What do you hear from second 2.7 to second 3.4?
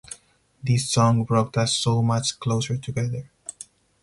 together.